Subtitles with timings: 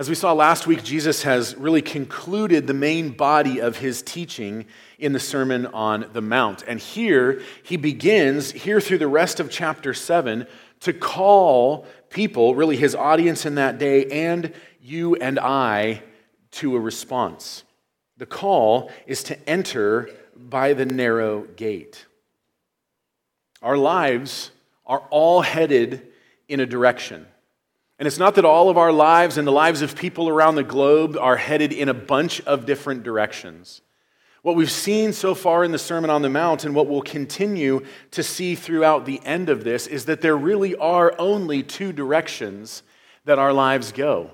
[0.00, 4.66] As we saw last week, Jesus has really concluded the main body of his teaching
[4.96, 6.62] in the Sermon on the Mount.
[6.68, 10.46] And here he begins, here through the rest of chapter 7,
[10.80, 16.04] to call people, really his audience in that day, and you and I,
[16.52, 17.64] to a response.
[18.18, 22.06] The call is to enter by the narrow gate.
[23.62, 24.52] Our lives
[24.86, 26.06] are all headed
[26.46, 27.26] in a direction.
[27.98, 30.62] And it's not that all of our lives and the lives of people around the
[30.62, 33.82] globe are headed in a bunch of different directions.
[34.42, 37.84] What we've seen so far in the Sermon on the Mount and what we'll continue
[38.12, 42.84] to see throughout the end of this is that there really are only two directions
[43.24, 44.30] that our lives go.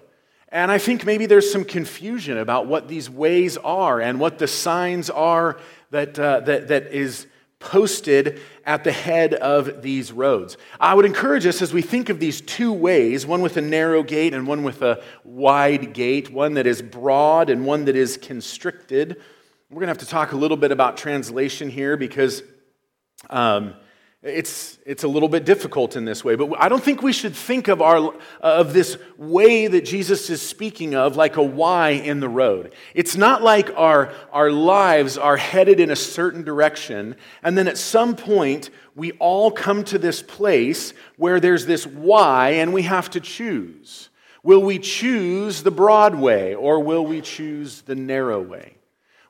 [0.50, 4.46] And I think maybe there's some confusion about what these ways are and what the
[4.46, 5.58] signs are
[5.90, 7.26] that, uh, that, that is
[7.58, 10.56] posted at the head of these roads.
[10.80, 14.02] I would encourage us as we think of these two ways, one with a narrow
[14.02, 18.16] gate and one with a wide gate, one that is broad and one that is
[18.16, 19.20] constricted.
[19.70, 22.42] We're going to have to talk a little bit about translation here because
[23.30, 23.74] um,
[24.24, 27.36] it's, it's a little bit difficult in this way, but I don't think we should
[27.36, 32.20] think of, our, of this way that Jesus is speaking of like a Y in
[32.20, 32.72] the road.
[32.94, 37.76] It's not like our, our lives are headed in a certain direction, and then at
[37.76, 43.10] some point we all come to this place where there's this Y and we have
[43.10, 44.08] to choose.
[44.42, 48.76] Will we choose the broad way or will we choose the narrow way?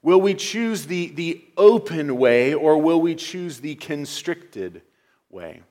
[0.05, 4.83] Will we choose the, the open way or will we choose the constricted
[5.31, 5.63] way?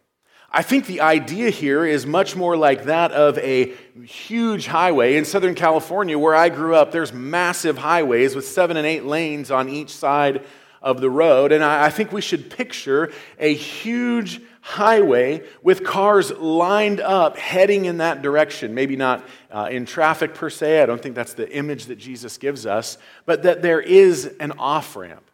[0.51, 5.17] I think the idea here is much more like that of a huge highway.
[5.17, 9.51] In Southern California, where I grew up, there's massive highways with seven and eight lanes
[9.51, 10.43] on each side
[10.81, 11.51] of the road.
[11.51, 17.97] And I, think we should picture a huge highway with cars lined up heading in
[17.97, 18.73] that direction.
[18.73, 22.37] Maybe not uh, in traffic per se, I don't think that's the image that Jesus
[22.37, 25.29] gives us, but that there is an off ramp.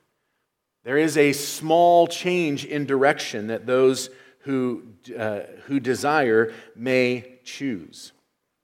[0.84, 4.10] There is a small change in direction that those
[4.40, 4.84] who,
[5.16, 8.14] uh, who desire may choose.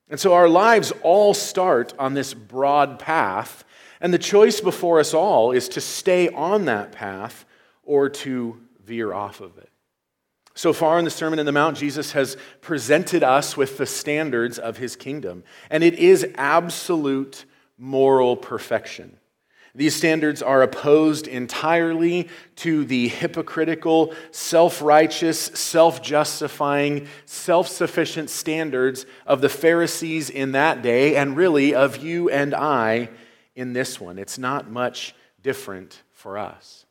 [0.10, 3.64] And so our lives all start on this broad path,
[4.02, 7.46] and the choice before us all is to stay on that path
[7.84, 9.70] or to veer off of it.
[10.56, 14.58] So far in the Sermon on the Mount, Jesus has presented us with the standards
[14.58, 17.44] of his kingdom, and it is absolute
[17.78, 19.18] moral perfection.
[19.76, 29.06] These standards are opposed entirely to the hypocritical, self righteous, self justifying, self sufficient standards
[29.26, 33.10] of the Pharisees in that day, and really of you and I
[33.58, 34.18] in this one.
[34.18, 35.14] It's not much
[35.44, 36.86] different for us.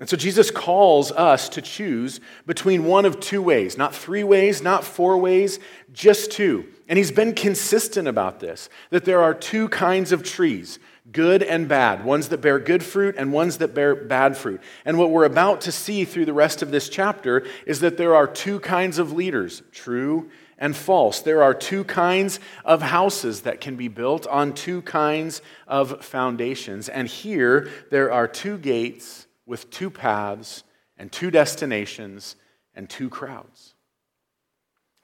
[0.00, 4.62] And so Jesus calls us to choose between one of two ways, not three ways,
[4.62, 5.58] not four ways,
[5.92, 6.66] just two.
[6.88, 10.78] And he's been consistent about this that there are two kinds of trees
[11.10, 14.60] good and bad, ones that bear good fruit and ones that bear bad fruit.
[14.84, 18.14] And what we're about to see through the rest of this chapter is that there
[18.14, 21.20] are two kinds of leaders true and false.
[21.20, 26.88] There are two kinds of houses that can be built on two kinds of foundations.
[26.88, 30.64] And here there are two gates with two paths
[30.96, 32.36] and two destinations
[32.74, 33.74] and two crowds.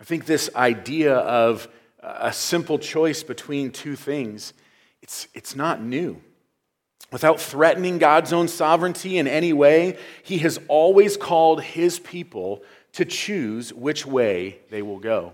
[0.00, 1.68] I think this idea of
[2.00, 4.52] a simple choice between two things,
[5.02, 6.20] it's, it's not new.
[7.10, 12.62] Without threatening God's own sovereignty in any way, He has always called His people
[12.92, 15.32] to choose which way they will go.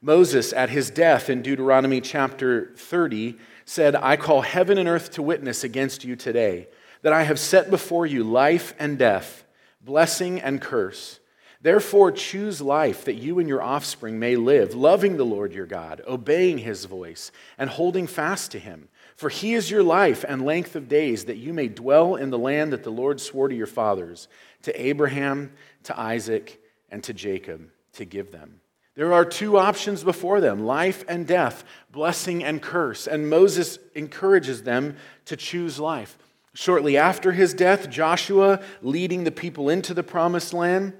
[0.00, 5.22] Moses, at his death in Deuteronomy chapter 30, said, I call heaven and earth to
[5.22, 6.68] witness against you today
[7.04, 9.44] that I have set before you life and death,
[9.82, 11.20] blessing and curse.
[11.60, 16.00] Therefore, choose life that you and your offspring may live, loving the Lord your God,
[16.08, 18.88] obeying his voice, and holding fast to him.
[19.16, 22.38] For he is your life and length of days, that you may dwell in the
[22.38, 24.26] land that the Lord swore to your fathers,
[24.62, 26.58] to Abraham, to Isaac,
[26.90, 28.62] and to Jacob, to give them.
[28.94, 33.06] There are two options before them life and death, blessing and curse.
[33.06, 34.96] And Moses encourages them
[35.26, 36.16] to choose life.
[36.54, 40.94] Shortly after his death, Joshua, leading the people into the promised land,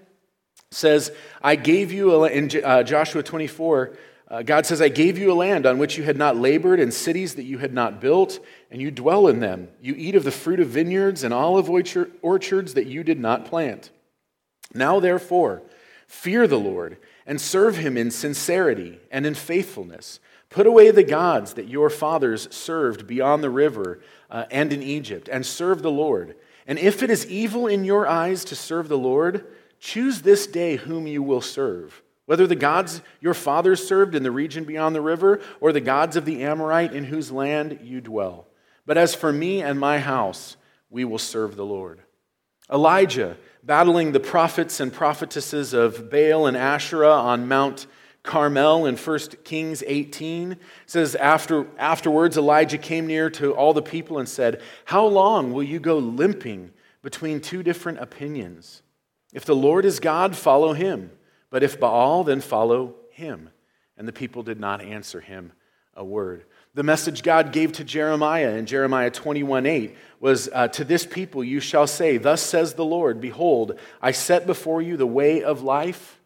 [0.72, 3.96] says, I gave you, in uh, Joshua 24,
[4.26, 6.92] uh, God says, I gave you a land on which you had not labored, and
[6.92, 8.40] cities that you had not built,
[8.70, 9.68] and you dwell in them.
[9.80, 13.90] You eat of the fruit of vineyards and olive orchards that you did not plant.
[14.74, 15.62] Now, therefore,
[16.08, 16.96] fear the Lord
[17.26, 20.18] and serve him in sincerity and in faithfulness.
[20.54, 23.98] Put away the gods that your fathers served beyond the river
[24.30, 26.36] uh, and in Egypt, and serve the Lord.
[26.64, 29.48] And if it is evil in your eyes to serve the Lord,
[29.80, 34.30] choose this day whom you will serve, whether the gods your fathers served in the
[34.30, 38.46] region beyond the river, or the gods of the Amorite in whose land you dwell.
[38.86, 40.56] But as for me and my house,
[40.88, 42.00] we will serve the Lord.
[42.72, 47.88] Elijah, battling the prophets and prophetesses of Baal and Asherah on Mount
[48.24, 50.56] Carmel in 1 Kings 18
[50.86, 55.62] says after afterwards Elijah came near to all the people and said, "How long will
[55.62, 56.72] you go limping
[57.02, 58.82] between two different opinions?
[59.32, 61.10] If the Lord is God, follow him."
[61.50, 63.50] But if Baal, then follow him.
[63.96, 65.52] And the people did not answer him
[65.94, 66.44] a word.
[66.74, 71.44] The message God gave to Jeremiah in Jeremiah 21 8 was uh, To this people
[71.44, 75.62] you shall say, Thus says the Lord, Behold, I set before you the way of
[75.62, 76.20] life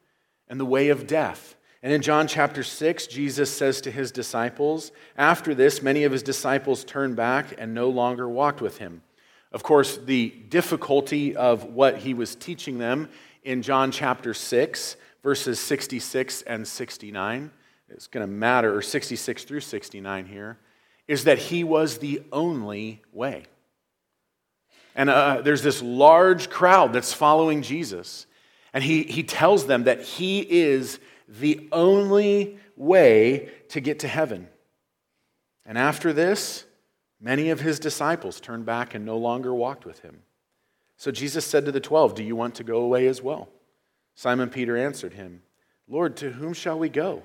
[0.48, 1.56] and the way of death.
[1.82, 6.22] And in John chapter 6, Jesus says to his disciples, After this, many of his
[6.22, 9.02] disciples turned back and no longer walked with him.
[9.52, 13.08] Of course, the difficulty of what he was teaching them
[13.44, 17.50] in John chapter 6 verses 66 and 69,
[17.88, 20.58] it's going to matter, or 66 through 69 here,
[21.06, 23.44] is that he was the only way.
[24.94, 28.26] And uh, there's this large crowd that's following Jesus.
[28.72, 30.98] And he, he tells them that he is
[31.28, 34.48] the only way to get to heaven.
[35.66, 36.64] And after this,
[37.20, 40.22] many of his disciples turned back and no longer walked with him.
[40.96, 43.48] So Jesus said to the twelve, Do you want to go away as well?
[44.14, 45.42] Simon Peter answered him,
[45.86, 47.22] Lord, to whom shall we go?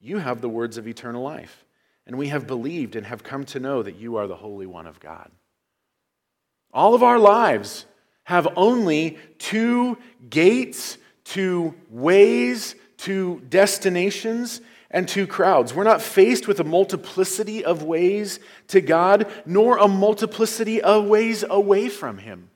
[0.00, 1.64] You have the words of eternal life,
[2.06, 4.86] and we have believed and have come to know that you are the Holy One
[4.86, 5.30] of God.
[6.72, 7.84] All of our lives
[8.24, 9.98] have only two
[10.30, 14.60] gates, two ways, two destinations,
[14.92, 15.74] and two crowds.
[15.74, 18.38] We're not faced with a multiplicity of ways
[18.68, 22.50] to God, nor a multiplicity of ways away from Him.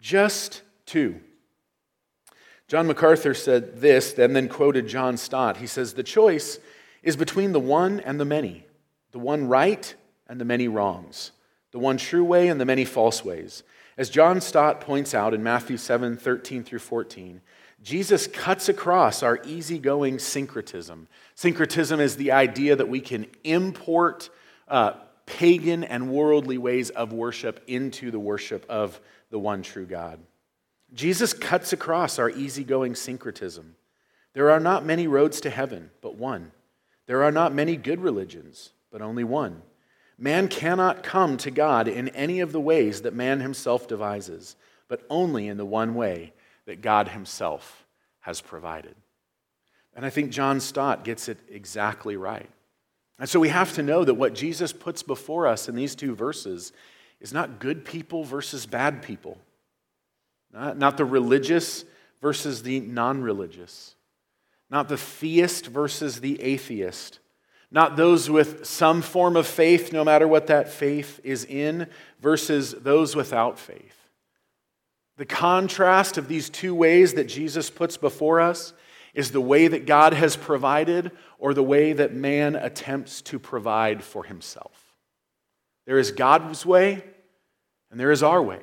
[0.00, 1.20] Just two.
[2.68, 5.56] John MacArthur said this, and then quoted John Stott.
[5.56, 6.58] He says, The choice
[7.02, 8.66] is between the one and the many,
[9.12, 9.94] the one right
[10.28, 11.32] and the many wrongs,
[11.72, 13.62] the one true way and the many false ways.
[13.96, 17.40] As John Stott points out in Matthew 7 13 through 14,
[17.82, 21.06] Jesus cuts across our easygoing syncretism.
[21.34, 24.30] Syncretism is the idea that we can import
[24.66, 24.94] uh,
[25.26, 30.18] pagan and worldly ways of worship into the worship of the one true God.
[30.94, 33.76] Jesus cuts across our easygoing syncretism.
[34.32, 36.52] There are not many roads to heaven, but one.
[37.06, 39.62] There are not many good religions, but only one.
[40.18, 44.56] Man cannot come to God in any of the ways that man himself devises,
[44.88, 46.32] but only in the one way
[46.68, 47.86] that God himself
[48.20, 48.94] has provided.
[49.96, 52.50] And I think John Stott gets it exactly right.
[53.18, 56.14] And so we have to know that what Jesus puts before us in these two
[56.14, 56.74] verses
[57.20, 59.38] is not good people versus bad people.
[60.52, 61.86] Not, not the religious
[62.20, 63.94] versus the non religious,
[64.68, 67.18] not the theist versus the atheist,
[67.70, 71.88] not those with some form of faith, no matter what that faith is in,
[72.20, 73.97] versus those without faith.
[75.18, 78.72] The contrast of these two ways that Jesus puts before us
[79.14, 84.02] is the way that God has provided or the way that man attempts to provide
[84.02, 84.94] for himself.
[85.86, 87.02] There is God's way
[87.90, 88.60] and there is our way.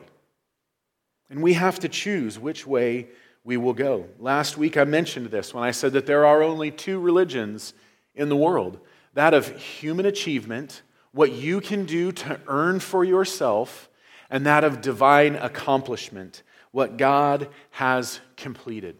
[1.29, 3.09] And we have to choose which way
[3.43, 4.05] we will go.
[4.17, 7.73] Last week I mentioned this when I said that there are only two religions
[8.13, 8.79] in the world
[9.13, 13.89] that of human achievement, what you can do to earn for yourself,
[14.29, 18.97] and that of divine accomplishment, what God has completed.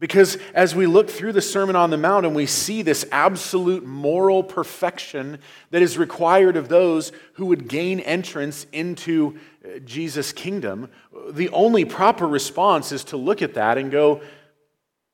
[0.00, 3.84] Because as we look through the Sermon on the Mount and we see this absolute
[3.84, 5.38] moral perfection
[5.70, 10.88] that is required of those who would gain entrance into uh, Jesus' kingdom,
[11.30, 14.22] the only proper response is to look at that and go,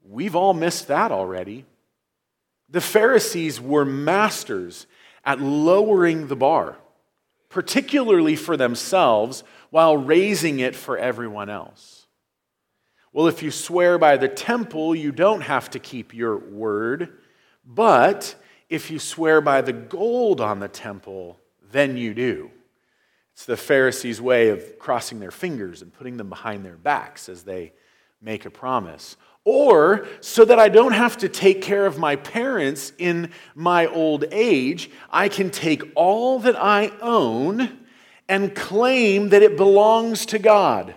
[0.09, 1.64] We've all missed that already.
[2.69, 4.87] The Pharisees were masters
[5.25, 6.76] at lowering the bar,
[7.48, 12.06] particularly for themselves, while raising it for everyone else.
[13.12, 17.18] Well, if you swear by the temple, you don't have to keep your word.
[17.64, 18.34] But
[18.68, 22.50] if you swear by the gold on the temple, then you do.
[23.32, 27.42] It's the Pharisees' way of crossing their fingers and putting them behind their backs as
[27.42, 27.72] they
[28.20, 29.16] make a promise.
[29.48, 34.24] Or, so that I don't have to take care of my parents in my old
[34.32, 37.78] age, I can take all that I own
[38.28, 40.96] and claim that it belongs to God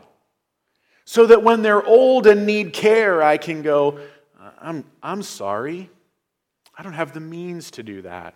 [1.06, 4.00] so that when they're old and need care, I can go,
[4.60, 5.92] I'm, I'm sorry.
[6.76, 8.34] I don't have the means to do that.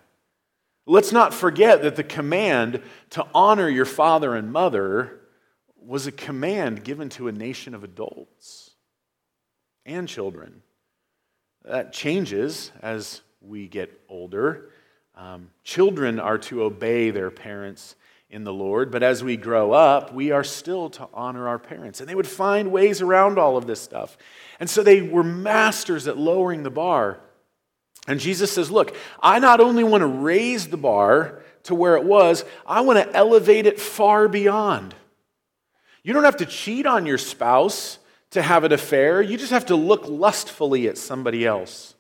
[0.86, 5.22] Let's not forget that the command to honor your father and mother
[5.76, 8.73] was a command given to a nation of adults
[9.86, 10.62] and children.
[11.64, 14.70] That changes as we get older.
[15.16, 17.96] Um, children are to obey their parents
[18.30, 22.00] in the Lord, but as we grow up, we are still to honor our parents.
[22.00, 24.18] And they would find ways around all of this stuff.
[24.60, 27.20] And so they were masters at lowering the bar.
[28.08, 32.04] And Jesus says, Look, I not only want to raise the bar to where it
[32.04, 34.96] was, I want to elevate it far beyond.
[36.02, 38.00] You don't have to cheat on your spouse
[38.34, 41.96] to have an affair, you just have to look lustfully at somebody else.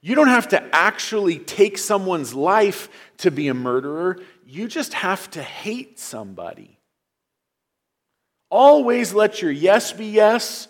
[0.00, 4.18] You don't have to actually take someone's life to be a murderer.
[4.46, 6.78] You just have to hate somebody.
[8.50, 10.68] Always let your yes be yes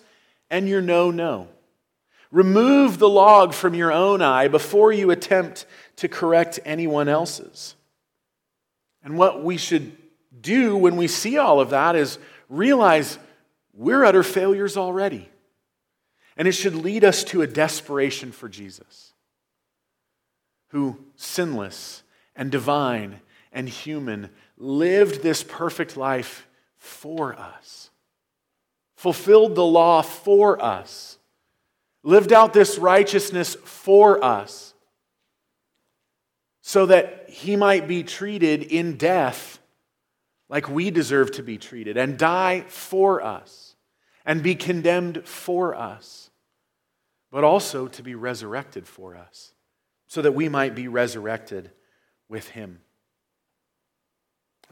[0.50, 1.48] and your no, no.
[2.30, 7.74] Remove the log from your own eye before you attempt to correct anyone else's.
[9.02, 9.96] And what we should
[10.40, 13.18] do when we see all of that is realize
[13.72, 15.28] we're utter failures already.
[16.36, 19.12] And it should lead us to a desperation for Jesus,
[20.68, 22.02] who, sinless
[22.34, 23.20] and divine
[23.52, 26.46] and human, lived this perfect life
[26.78, 27.90] for us,
[28.96, 31.18] fulfilled the law for us,
[32.02, 34.72] lived out this righteousness for us,
[36.62, 39.58] so that he might be treated in death
[40.52, 43.74] like we deserve to be treated and die for us
[44.26, 46.30] and be condemned for us,
[47.30, 49.54] but also to be resurrected for us
[50.06, 51.70] so that we might be resurrected
[52.28, 52.82] with him.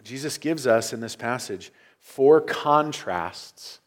[0.05, 3.81] Jesus gives us in this passage four contrasts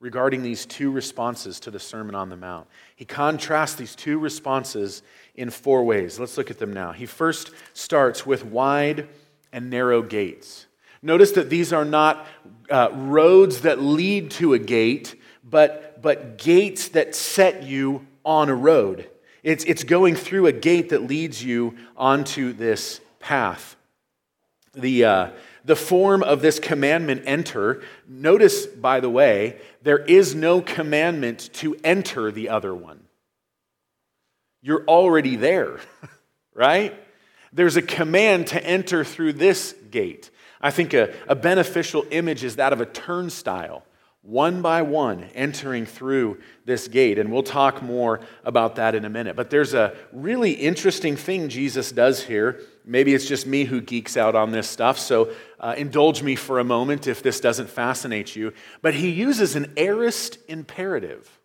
[0.00, 2.68] regarding these two responses to the Sermon on the Mount.
[2.94, 5.02] He contrasts these two responses
[5.34, 6.20] in four ways.
[6.20, 6.92] Let's look at them now.
[6.92, 9.08] He first starts with wide
[9.50, 10.66] and narrow gates.
[11.02, 12.26] Notice that these are not
[12.70, 15.14] uh, roads that lead to a gate,
[15.44, 19.08] but, but gates that set you on a road.
[19.42, 23.76] It's, it's going through a gate that leads you onto this path.
[24.74, 25.30] The, uh,
[25.64, 31.76] the form of this commandment, enter, notice, by the way, there is no commandment to
[31.84, 33.04] enter the other one.
[34.60, 35.80] You're already there,
[36.54, 36.94] right?
[37.52, 40.30] There's a command to enter through this gate.
[40.60, 43.84] I think a, a beneficial image is that of a turnstile,
[44.22, 47.18] one by one, entering through this gate.
[47.18, 49.36] And we'll talk more about that in a minute.
[49.36, 52.60] But there's a really interesting thing Jesus does here.
[52.84, 56.58] Maybe it's just me who geeks out on this stuff, so uh, indulge me for
[56.58, 58.52] a moment if this doesn't fascinate you.
[58.82, 61.38] But he uses an aorist imperative.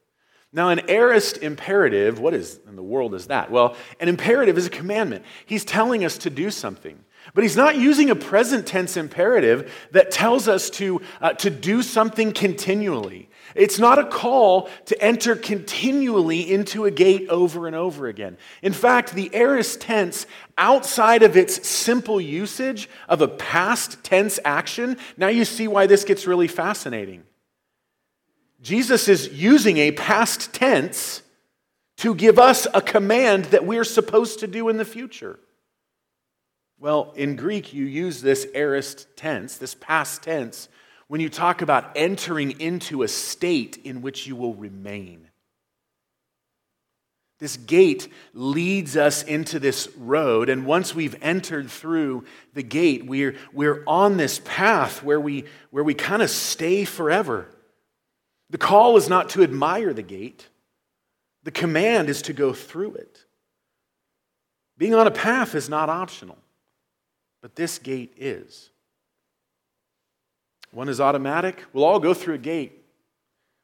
[0.54, 3.50] Now, an aorist imperative, what is in the world is that?
[3.50, 5.26] Well, an imperative is a commandment.
[5.46, 7.04] He's telling us to do something.
[7.34, 11.82] But he's not using a present tense imperative that tells us to, uh, to do
[11.82, 13.30] something continually.
[13.56, 18.38] It's not a call to enter continually into a gate over and over again.
[18.62, 24.98] In fact, the aorist tense, outside of its simple usage of a past tense action,
[25.18, 27.24] now you see why this gets really fascinating.
[28.62, 31.22] Jesus is using a past tense
[31.98, 35.40] to give us a command that we're supposed to do in the future.
[36.84, 40.68] Well, in Greek, you use this aorist tense, this past tense,
[41.08, 45.30] when you talk about entering into a state in which you will remain.
[47.40, 53.38] This gate leads us into this road, and once we've entered through the gate, we're,
[53.54, 57.48] we're on this path where we, where we kind of stay forever.
[58.50, 60.50] The call is not to admire the gate,
[61.44, 63.24] the command is to go through it.
[64.78, 66.38] Being on a path is not optional.
[67.44, 68.70] But this gate is.
[70.72, 71.66] One is automatic.
[71.74, 72.82] We'll all go through a gate.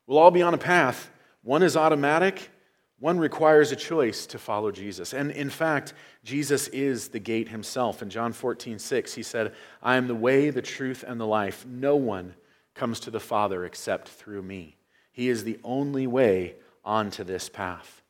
[0.06, 1.10] We'll all be on a path.
[1.44, 2.52] One is automatic.
[3.00, 5.14] One requires a choice to follow Jesus.
[5.14, 5.94] And in fact,
[6.26, 8.02] Jesus is the gate himself.
[8.02, 11.66] In John 14, 6, he said, I am the way, the truth, and the life.
[11.66, 12.36] No one
[12.76, 14.76] comes to the Father except through me.
[15.14, 18.04] He is the only way onto this path.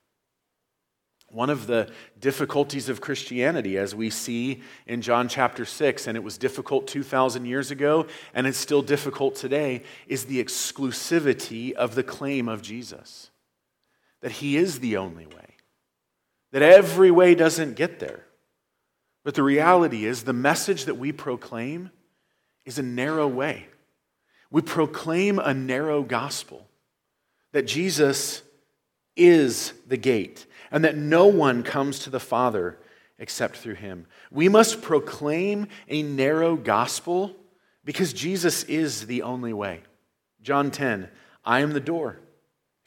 [1.32, 6.24] One of the difficulties of Christianity, as we see in John chapter 6, and it
[6.24, 12.04] was difficult 2,000 years ago, and it's still difficult today, is the exclusivity of the
[12.04, 13.30] claim of Jesus
[14.22, 15.56] that he is the only way,
[16.52, 18.26] that every way doesn't get there.
[19.24, 21.92] But the reality is, the message that we proclaim
[22.66, 23.68] is a narrow way.
[24.52, 26.68] We proclaim a narrow gospel
[27.52, 28.42] that Jesus
[29.16, 32.78] is the gate and that no one comes to the Father
[33.18, 34.08] except through him.
[34.32, 37.36] We must proclaim a narrow gospel
[37.84, 39.82] because Jesus is the only way.
[40.42, 41.10] John 10,
[41.44, 42.20] I am the door.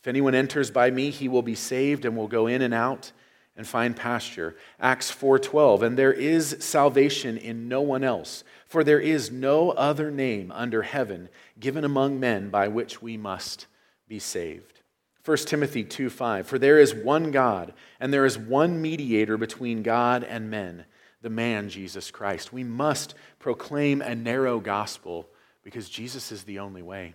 [0.00, 3.12] If anyone enters by me, he will be saved and will go in and out
[3.56, 4.56] and find pasture.
[4.80, 10.10] Acts 4:12 And there is salvation in no one else, for there is no other
[10.10, 11.28] name under heaven
[11.60, 13.66] given among men by which we must
[14.08, 14.81] be saved.
[15.24, 20.24] 1 Timothy 2:5 For there is one God and there is one mediator between God
[20.24, 20.84] and men,
[21.20, 22.52] the man Jesus Christ.
[22.52, 25.28] We must proclaim a narrow gospel
[25.62, 27.14] because Jesus is the only way.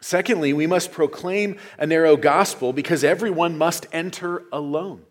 [0.00, 5.04] Secondly, we must proclaim a narrow gospel because everyone must enter alone.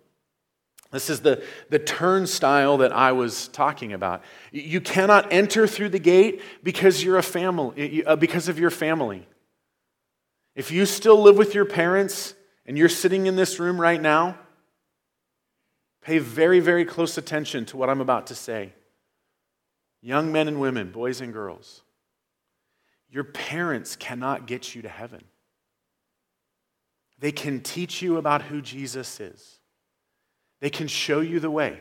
[0.92, 4.24] This is the, the turnstile that I was talking about.
[4.52, 9.28] You cannot enter through the gate because you're a family, uh, because of your family.
[10.60, 12.34] If you still live with your parents
[12.66, 14.38] and you're sitting in this room right now,
[16.02, 18.74] pay very, very close attention to what I'm about to say.
[20.02, 21.82] Young men and women, boys and girls,
[23.10, 25.24] your parents cannot get you to heaven.
[27.20, 29.60] They can teach you about who Jesus is,
[30.60, 31.80] they can show you the way,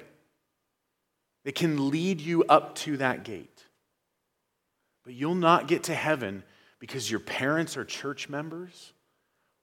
[1.44, 3.64] they can lead you up to that gate.
[5.04, 6.44] But you'll not get to heaven
[6.78, 8.92] because your parents are church members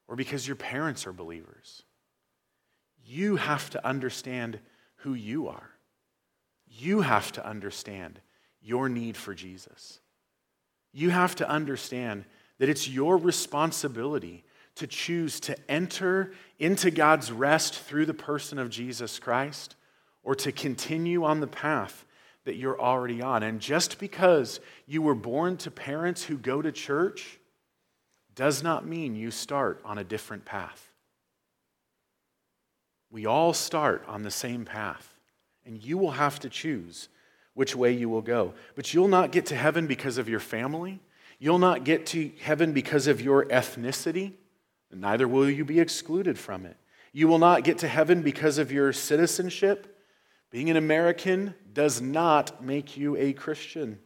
[0.08, 1.84] or because your parents are believers.
[3.04, 4.60] You have to understand
[4.98, 5.70] who you are.
[6.68, 8.20] You have to understand
[8.62, 10.00] your need for Jesus
[10.96, 12.24] you have to understand
[12.58, 14.46] that it's your responsibility
[14.76, 19.76] to choose to enter into God's rest through the person of Jesus Christ
[20.24, 22.05] or to continue on the path
[22.46, 23.44] that you're already on.
[23.44, 27.40] And just because you were born to parents who go to church
[28.36, 30.92] does not mean you start on a different path.
[33.12, 35.14] We all start on the same path,
[35.66, 37.08] and you will have to choose
[37.54, 38.54] which way you will go.
[38.76, 41.00] But you'll not get to heaven because of your family.
[41.40, 44.34] You'll not get to heaven because of your ethnicity.
[44.92, 46.78] Neither will you be excluded from it.
[47.12, 49.95] You will not get to heaven because of your citizenship.
[50.56, 54.00] Being an American does not make you a Christian.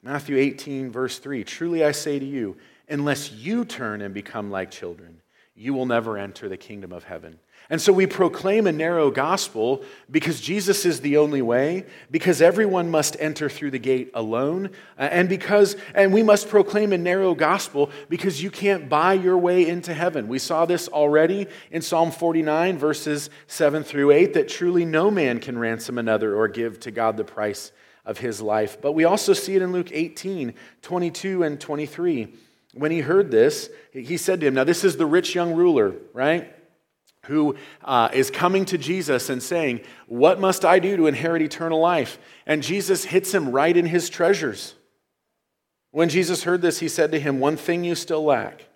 [0.00, 2.56] Matthew 18, verse 3 Truly I say to you,
[2.88, 5.22] unless you turn and become like children,
[5.56, 7.40] you will never enter the kingdom of heaven.
[7.68, 12.90] And so we proclaim a narrow gospel because Jesus is the only way, because everyone
[12.90, 17.34] must enter through the gate alone, uh, and because and we must proclaim a narrow
[17.34, 20.28] gospel because you can't buy your way into heaven.
[20.28, 25.40] We saw this already in Psalm 49 verses 7 through 8 that truly no man
[25.40, 27.72] can ransom another or give to God the price
[28.04, 28.80] of his life.
[28.80, 32.32] But we also see it in Luke 18, 22 and 23.
[32.74, 35.94] When he heard this, he said to him, Now, this is the rich young ruler,
[36.12, 36.52] right?
[37.26, 41.80] Who uh, is coming to Jesus and saying, What must I do to inherit eternal
[41.80, 42.18] life?
[42.46, 44.74] And Jesus hits him right in his treasures.
[45.90, 48.68] When Jesus heard this, he said to him, One thing you still lack.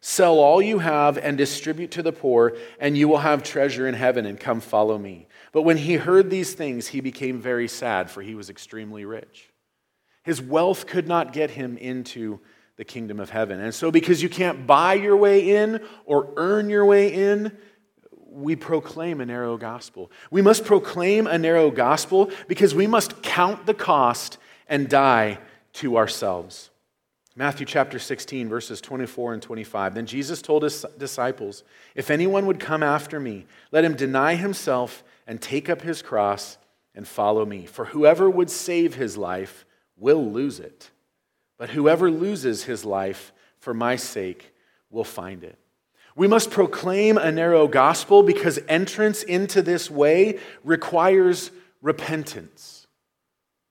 [0.00, 3.94] Sell all you have and distribute to the poor, and you will have treasure in
[3.94, 5.26] heaven, and come follow me.
[5.52, 9.50] But when he heard these things, he became very sad, for he was extremely rich.
[10.22, 12.38] His wealth could not get him into
[12.76, 13.60] the kingdom of heaven.
[13.60, 17.56] And so, because you can't buy your way in or earn your way in,
[18.38, 20.10] we proclaim a narrow gospel.
[20.30, 25.38] We must proclaim a narrow gospel because we must count the cost and die
[25.74, 26.70] to ourselves.
[27.34, 29.94] Matthew chapter 16, verses 24 and 25.
[29.94, 31.62] Then Jesus told his disciples,
[31.94, 36.58] If anyone would come after me, let him deny himself and take up his cross
[36.94, 37.66] and follow me.
[37.66, 39.64] For whoever would save his life
[39.96, 40.90] will lose it,
[41.58, 44.52] but whoever loses his life for my sake
[44.90, 45.58] will find it.
[46.18, 52.88] We must proclaim a narrow gospel because entrance into this way requires repentance.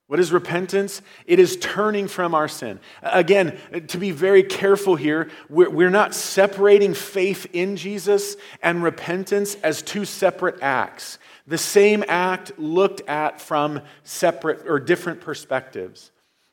[0.08, 1.02] What is repentance?
[1.26, 2.80] It is turning from our sin.
[3.04, 9.82] Again, to be very careful here, we're, not separating faith in Jesus and repentance as
[9.82, 11.20] two separate acts.
[11.48, 16.12] The same act looked at from separate or different perspectives.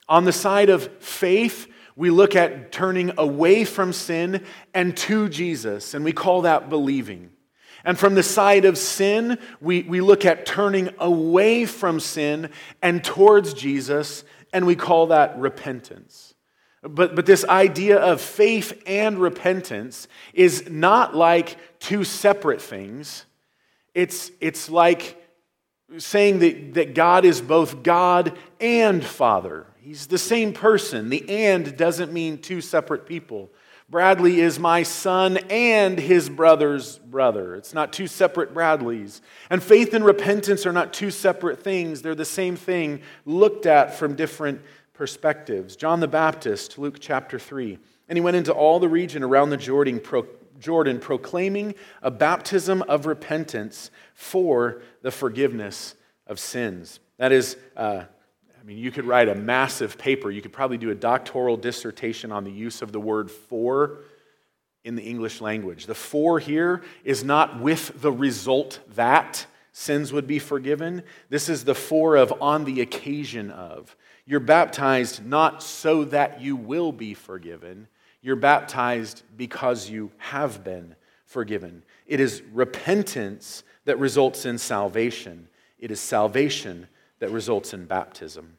[0.09, 5.94] On the side of faith, we look at turning away from sin and to Jesus,
[5.94, 7.30] and we call that believing.
[7.85, 12.50] And from the side of sin, we, we look at turning away from sin
[12.83, 16.35] and towards Jesus, and we call that repentance.
[16.83, 23.24] But, but this idea of faith and repentance is not like two separate things.
[23.94, 25.22] It's, it's like
[25.98, 29.66] saying that, that God is both God and Father.
[29.85, 31.11] He's the same person.
[31.11, 33.51] The and doesn't mean two separate people.
[33.90, 37.55] Bradley is my son and his brother's brother.
[37.55, 39.20] It's not two separate Bradleys.
[39.51, 43.94] And faith and repentance are not two separate things, they're the same thing looked at
[43.94, 44.62] from different
[44.94, 45.77] perspectives.
[45.77, 49.59] John the Baptist, Luke chapter 3, And he went into all the region around the
[49.59, 50.27] Jordan, pro-
[50.59, 55.94] Jordan proclaiming a baptism of repentance for the forgiveness
[56.27, 57.01] of sins.
[57.18, 58.05] That is, uh,
[58.64, 60.31] I mean, you could write a massive paper.
[60.31, 63.98] You could probably do a doctoral dissertation on the use of the word for
[64.85, 65.85] in the English language.
[65.85, 71.03] The for here is not with the result that sins would be forgiven.
[71.29, 73.94] This is the for of on the occasion of.
[74.24, 77.87] You're baptized not so that you will be forgiven,
[78.22, 80.96] you're baptized because you have been
[81.27, 81.83] forgiven.
[82.07, 85.48] It is repentance that results in salvation,
[85.79, 86.88] it is salvation
[87.24, 88.58] that results in baptism.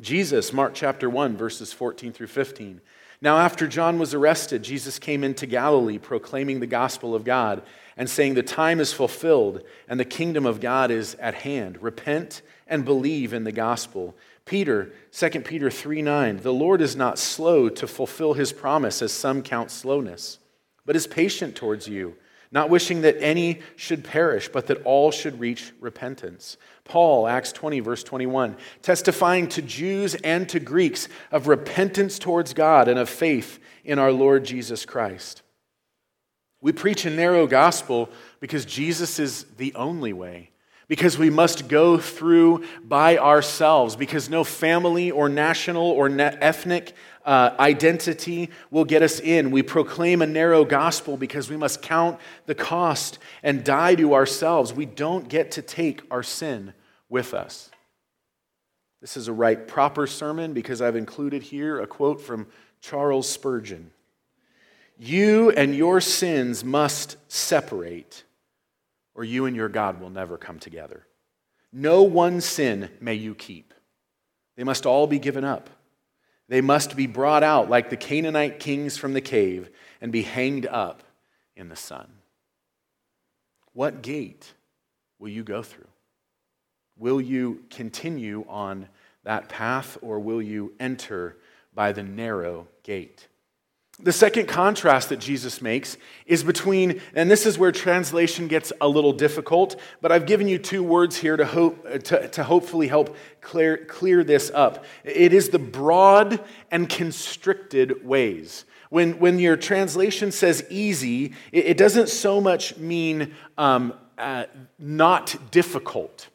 [0.00, 2.80] Jesus, Mark chapter 1, verses 14 through 15.
[3.20, 7.62] Now, after John was arrested, Jesus came into Galilee proclaiming the gospel of God
[7.96, 11.82] and saying, The time is fulfilled and the kingdom of God is at hand.
[11.82, 14.14] Repent and believe in the gospel.
[14.44, 19.10] Peter, 2 Peter 3 9, the Lord is not slow to fulfill his promise, as
[19.10, 20.38] some count slowness,
[20.86, 22.14] but is patient towards you,
[22.52, 26.56] not wishing that any should perish, but that all should reach repentance.
[26.88, 32.88] Paul, Acts 20, verse 21, testifying to Jews and to Greeks of repentance towards God
[32.88, 35.42] and of faith in our Lord Jesus Christ.
[36.60, 40.50] We preach a narrow gospel because Jesus is the only way
[40.88, 46.94] because we must go through by ourselves, because no family or national or ethnic
[47.26, 49.50] uh, identity will get us in.
[49.50, 54.72] We proclaim a narrow gospel because we must count the cost and die to ourselves.
[54.72, 56.72] We don't get to take our sin
[57.08, 57.70] with us.
[59.00, 62.48] This is a right proper sermon because I've included here a quote from
[62.80, 63.90] Charles Spurgeon
[64.98, 68.24] You and your sins must separate
[69.14, 71.06] or you and your God will never come together.
[71.72, 73.74] No one sin may you keep.
[74.56, 75.70] They must all be given up.
[76.48, 80.66] They must be brought out like the Canaanite kings from the cave and be hanged
[80.66, 81.02] up
[81.56, 82.08] in the sun.
[83.72, 84.54] What gate
[85.18, 85.88] will you go through?
[86.98, 88.88] Will you continue on
[89.24, 91.36] that path or will you enter
[91.74, 93.28] by the narrow gate?
[94.00, 98.86] The second contrast that Jesus makes is between, and this is where translation gets a
[98.86, 103.16] little difficult, but I've given you two words here to, hope, to, to hopefully help
[103.40, 104.84] clear, clear this up.
[105.02, 108.64] It is the broad and constricted ways.
[108.90, 114.44] When, when your translation says easy, it, it doesn't so much mean um, uh,
[114.78, 116.28] not difficult.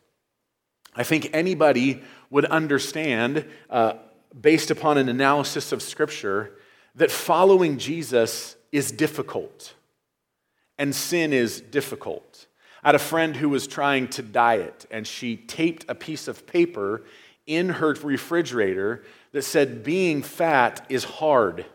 [0.96, 3.94] I think anybody would understand, uh,
[4.40, 6.52] based upon an analysis of Scripture,
[6.96, 9.74] that following Jesus is difficult
[10.78, 12.48] and sin is difficult.
[12.84, 16.46] I had a friend who was trying to diet, and she taped a piece of
[16.46, 17.04] paper
[17.46, 21.66] in her refrigerator that said, Being fat is hard.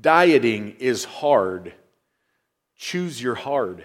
[0.00, 1.72] Dieting is hard.
[2.76, 3.80] Choose your hard.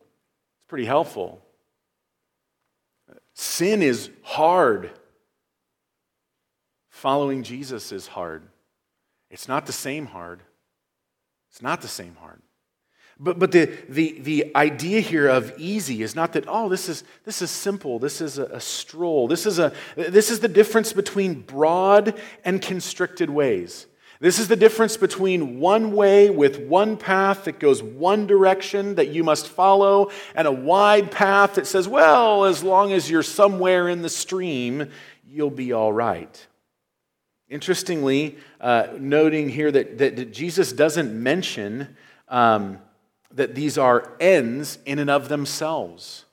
[0.00, 1.41] It's pretty helpful.
[3.42, 4.92] Sin is hard.
[6.90, 8.44] Following Jesus is hard.
[9.32, 10.42] It's not the same hard.
[11.50, 12.40] It's not the same hard.
[13.18, 17.02] But, but the, the, the idea here of easy is not that, oh, this is,
[17.24, 17.98] this is simple.
[17.98, 19.26] This is a, a stroll.
[19.26, 23.86] This is, a, this is the difference between broad and constricted ways.
[24.22, 29.08] This is the difference between one way with one path that goes one direction that
[29.08, 33.88] you must follow and a wide path that says, well, as long as you're somewhere
[33.88, 34.88] in the stream,
[35.26, 36.46] you'll be all right.
[37.48, 41.96] Interestingly, uh, noting here that, that, that, Jesus doesn't mention
[42.28, 42.78] um,
[43.32, 46.26] that these are ends in and of themselves,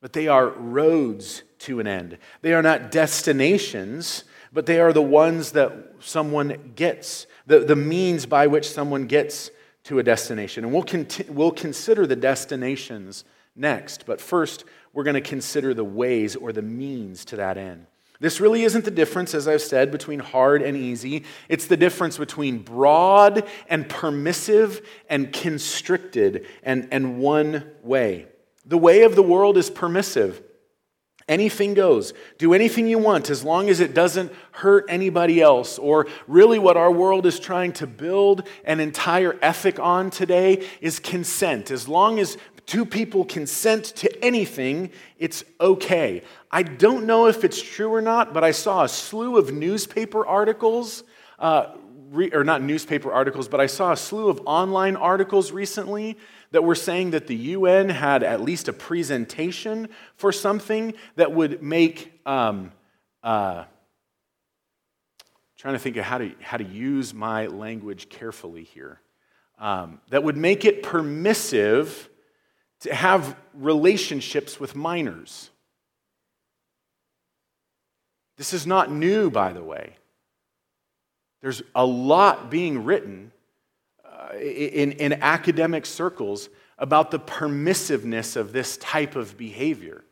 [0.00, 2.16] but they are roads to an end.
[2.40, 8.26] They are not destinations, but they are the ones that someone gets, the, the means
[8.26, 9.50] by which someone gets
[9.84, 10.64] to a destination.
[10.64, 13.24] And we'll, conti- we'll consider the destinations
[13.56, 17.86] next, but first, we're going to consider the ways or the means to that end.
[18.18, 21.24] This really isn't the difference, as I've said, between hard and easy.
[21.48, 28.26] It's the difference between broad and permissive and constricted and, and one way.
[28.66, 30.42] The way of the world is permissive.
[31.30, 32.12] Anything goes.
[32.38, 35.78] Do anything you want as long as it doesn't hurt anybody else.
[35.78, 40.98] Or really, what our world is trying to build an entire ethic on today is
[40.98, 41.70] consent.
[41.70, 44.90] As long as two people consent to anything,
[45.20, 46.22] it's okay.
[46.50, 50.26] I don't know if it's true or not, but I saw a slew of newspaper
[50.26, 51.04] articles,
[51.38, 51.76] uh,
[52.10, 56.18] re- or not newspaper articles, but I saw a slew of online articles recently
[56.50, 61.62] that were saying that the UN had at least a presentation for something that would
[61.62, 62.72] make um,
[63.22, 63.64] uh,
[65.56, 69.00] trying to think of how to, how to use my language carefully here,
[69.58, 72.08] um, that would make it permissive
[72.80, 75.50] to have relationships with minors.
[78.38, 79.96] This is not new, by the way.
[81.42, 83.32] There's a lot being written
[84.04, 86.48] uh, in, in academic circles
[86.78, 90.04] about the permissiveness of this type of behavior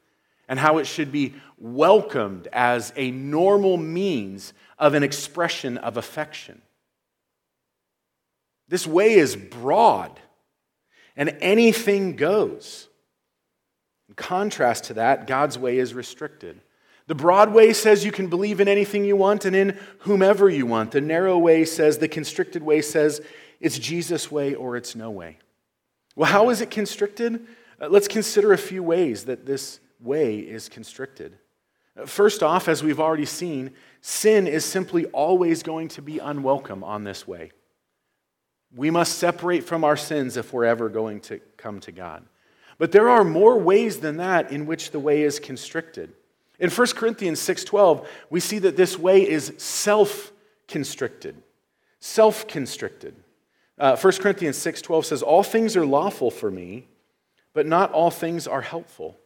[0.49, 6.63] and how it should be welcomed as a normal means of an expression of affection.
[8.69, 10.19] This way is broad,
[11.17, 12.89] and anything goes.
[14.09, 16.61] In contrast to that, God's way is restricted.
[17.09, 20.67] The broad way says you can believe in anything you want and in whomever you
[20.67, 20.91] want.
[20.91, 23.23] The narrow way says, the constricted way says,
[23.61, 25.39] it's Jesus' way or it's no way.
[26.15, 27.47] Well, how is it constricted?
[27.81, 31.39] Uh, let's consider a few ways that this way is constricted.
[32.05, 37.05] First off, as we've already seen, sin is simply always going to be unwelcome on
[37.05, 37.53] this way.
[38.77, 42.27] We must separate from our sins if we're ever going to come to God.
[42.77, 46.13] But there are more ways than that in which the way is constricted.
[46.59, 51.43] In 1 Corinthians 6:12, we see that this way is self-constricted.
[52.01, 53.15] Self-constricted.
[53.79, 56.89] Uh, 1 Corinthians 6:12 says, "All things are lawful for me,
[57.53, 59.17] but not all things are helpful."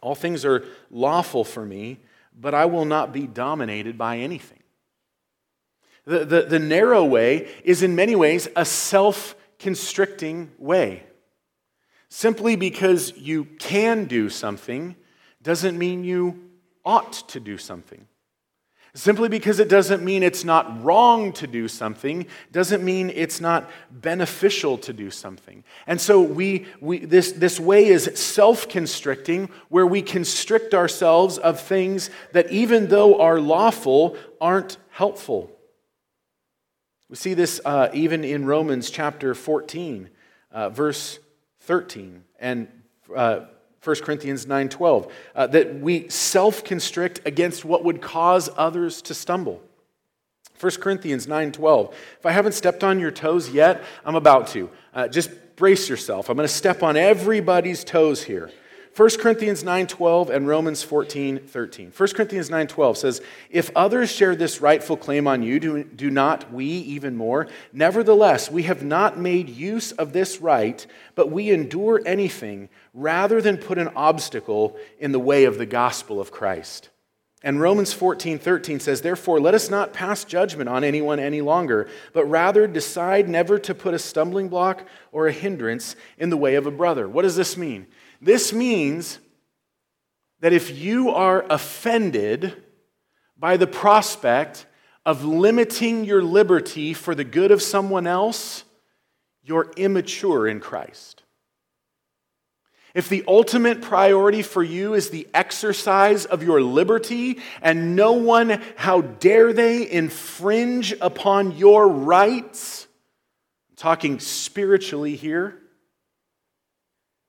[0.00, 1.98] All things are lawful for me,
[2.38, 4.62] but I will not be dominated by anything.
[6.04, 11.04] The, the, the narrow way is in many ways a self constricting way.
[12.10, 14.96] Simply because you can do something
[15.44, 16.50] doesn't mean you
[16.84, 18.08] ought to do something.
[18.96, 23.68] Simply because it doesn't mean it's not wrong to do something, doesn't mean it's not
[23.90, 25.64] beneficial to do something.
[25.88, 31.60] And so we, we, this, this way is self constricting, where we constrict ourselves of
[31.60, 35.50] things that, even though are lawful, aren't helpful.
[37.10, 40.08] We see this uh, even in Romans chapter 14,
[40.52, 41.18] uh, verse
[41.62, 42.68] 13, and
[43.14, 43.40] uh,
[43.84, 49.60] 1 Corinthians 9:12, uh, that we self-constrict against what would cause others to stumble.
[50.58, 51.92] 1 Corinthians 9:12.
[52.18, 54.70] If I haven't stepped on your toes yet, I'm about to.
[54.94, 56.28] Uh, just brace yourself.
[56.28, 58.50] I'm going to step on everybody's toes here.
[58.96, 61.90] 1 Corinthians 9:12 and Romans 14:13.
[61.90, 66.52] 1 Corinthians 9:12 says, "If others share this rightful claim on you, do, do not
[66.52, 67.48] we even more?
[67.72, 73.56] Nevertheless, we have not made use of this right, but we endure anything rather than
[73.56, 76.90] put an obstacle in the way of the gospel of Christ."
[77.42, 81.88] And Romans 14, 13 says, Therefore, let us not pass judgment on anyone any longer,
[82.14, 86.54] but rather decide never to put a stumbling block or a hindrance in the way
[86.54, 87.06] of a brother.
[87.06, 87.86] What does this mean?
[88.24, 89.18] This means
[90.40, 92.54] that if you are offended
[93.36, 94.64] by the prospect
[95.04, 98.64] of limiting your liberty for the good of someone else,
[99.42, 101.22] you're immature in Christ.
[102.94, 108.62] If the ultimate priority for you is the exercise of your liberty, and no one,
[108.76, 112.86] how dare they, infringe upon your rights,
[113.68, 115.60] I'm talking spiritually here,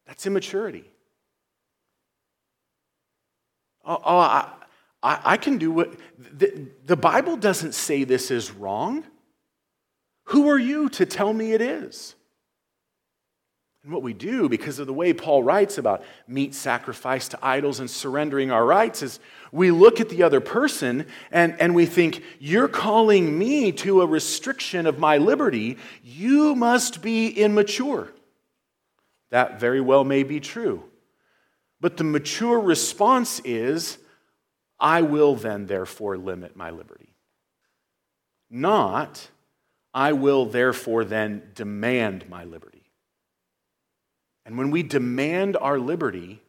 [0.08, 0.86] that's immaturity.
[3.86, 4.52] Oh, oh I,
[5.04, 5.94] I, can do what.
[6.18, 9.04] The, the Bible doesn't say this is wrong.
[10.26, 12.16] Who are you to tell me it is?
[13.84, 17.80] And what we do, because of the way Paul writes about meat sacrifice to idols
[17.80, 19.20] and surrendering our rights, is
[19.52, 24.08] we look at the other person and, and we think, You're calling me to a
[24.08, 25.78] restriction of my liberty.
[26.04, 28.12] You must be immature.
[29.32, 30.84] That very well may be true.
[31.82, 33.98] But the mature response is,
[34.80, 37.16] I will then therefore limit my liberty.
[38.50, 39.30] Not,
[39.94, 42.92] I will therefore then demand my liberty.
[44.46, 46.42] And when we demand our liberty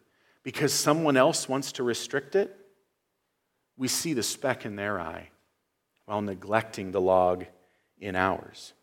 [0.43, 2.55] because someone else wants to restrict it,
[3.75, 5.29] we see the speck in their eye
[6.05, 7.45] while neglecting the log
[7.99, 8.73] in ours.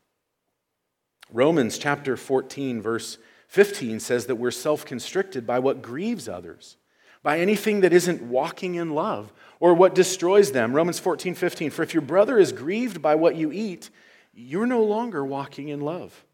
[1.33, 6.77] Romans chapter 14, verse 15 says that we're self constricted by what grieves others,
[7.23, 10.75] by anything that isn't walking in love or what destroys them.
[10.75, 11.71] Romans 14, 15.
[11.71, 13.91] For if your brother is grieved by what you eat,
[14.33, 16.25] you're no longer walking in love.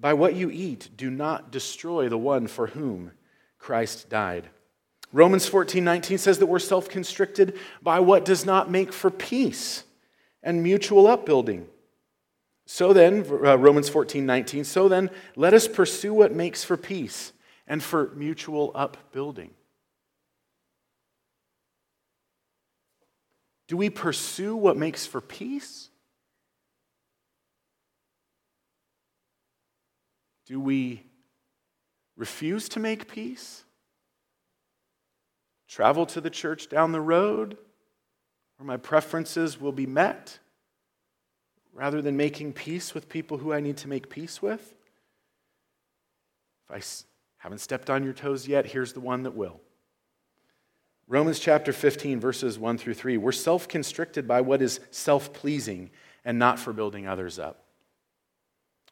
[0.00, 3.12] By what you eat, do not destroy the one for whom
[3.58, 4.48] Christ died.
[5.12, 9.84] Romans 14, 19 says that we're self constricted by what does not make for peace
[10.42, 11.66] and mutual upbuilding.
[12.70, 17.32] So then, uh, Romans 14, 19, so then, let us pursue what makes for peace
[17.66, 19.52] and for mutual upbuilding.
[23.68, 25.88] Do we pursue what makes for peace?
[30.44, 31.06] Do we
[32.18, 33.64] refuse to make peace?
[35.68, 37.56] Travel to the church down the road
[38.58, 40.38] where my preferences will be met
[41.72, 44.74] rather than making peace with people who I need to make peace with?
[46.68, 49.60] If I haven't stepped on your toes yet, here's the one that will.
[51.06, 53.16] Romans chapter 15, verses 1 through 3.
[53.16, 55.90] We're self constricted by what is self pleasing
[56.24, 57.64] and not for building others up.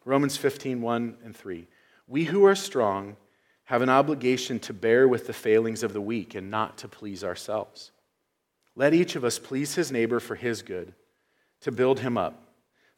[0.05, 1.67] Romans 15, 1 and 3.
[2.09, 3.17] We who are strong
[3.65, 7.25] have an obligation to bear with the failings of the weak and not to please
[7.25, 7.91] ourselves.
[8.77, 10.95] Let each of us please his neighbor for his good,
[11.63, 12.46] to build him up.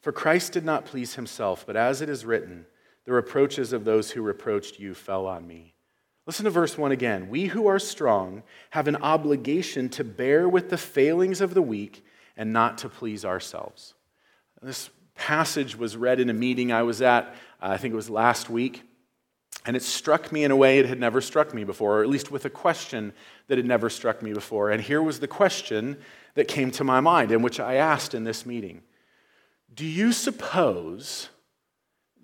[0.01, 2.65] For Christ did not please himself, but as it is written,
[3.05, 5.73] the reproaches of those who reproached you fell on me.
[6.25, 7.29] Listen to verse 1 again.
[7.29, 12.05] We who are strong have an obligation to bear with the failings of the weak
[12.37, 13.95] and not to please ourselves.
[14.61, 17.25] This passage was read in a meeting I was at,
[17.61, 18.83] uh, I think it was last week,
[19.65, 22.09] and it struck me in a way it had never struck me before, or at
[22.09, 23.11] least with a question
[23.47, 24.69] that had never struck me before.
[24.69, 25.97] And here was the question
[26.35, 28.83] that came to my mind, and which I asked in this meeting
[29.73, 31.29] Do you suppose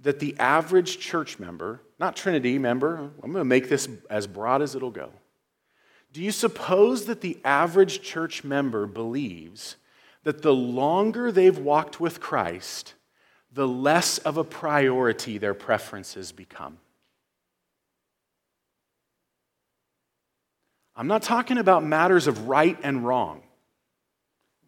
[0.02, 4.62] that the average church member, not Trinity member, I'm going to make this as broad
[4.62, 5.12] as it'll go.
[6.14, 9.78] Do you suppose that the average church member believes
[10.26, 12.96] that the longer they've walked with Christ,
[13.54, 16.78] the less of a priority their preferences become.
[20.96, 23.44] I'm not talking about matters of right and wrong.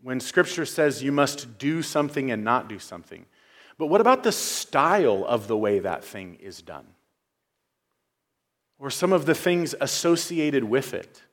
[0.08, 3.26] When Scripture says you must do something and not do something.
[3.78, 6.88] But what about the style of the way that thing is done?
[8.80, 11.24] Or some of the things associated with it?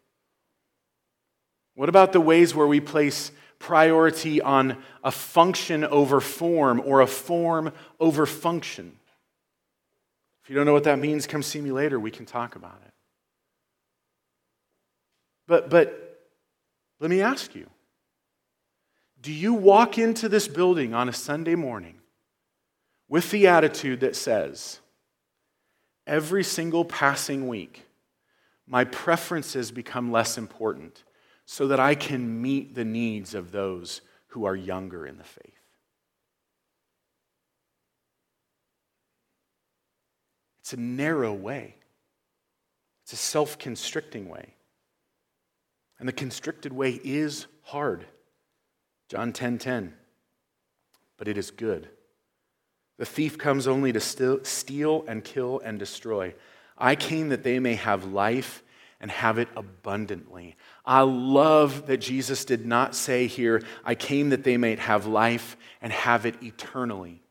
[1.77, 7.07] What about the ways where we place priority on a function over form or a
[7.07, 8.97] form over function.
[10.43, 12.01] If you don't know what that means, come see me later.
[12.01, 12.93] We can talk about it.
[15.47, 16.27] But, but
[16.99, 17.69] let me ask you
[19.25, 21.95] do you walk into this building on a Sunday morning
[23.09, 24.81] with the attitude that says,
[26.07, 27.87] every single passing week,
[28.67, 31.05] my preferences become less important
[31.47, 35.55] so that I can meet the needs of those who are younger in the faith.
[40.61, 41.77] It's a narrow way,
[43.05, 44.53] it's a self constricting way.
[45.99, 48.05] And the constricted way is hard.
[49.09, 49.35] John 10:10.
[49.35, 49.95] 10, 10.
[51.17, 51.89] But it is good.
[52.97, 56.35] The thief comes only to steal and kill and destroy.
[56.79, 58.63] I came that they may have life
[59.01, 60.57] and have it abundantly.
[60.85, 65.57] I love that Jesus did not say here, I came that they might have life
[65.83, 67.23] and have it eternally.